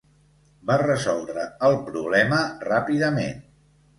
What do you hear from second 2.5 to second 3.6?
ràpidament.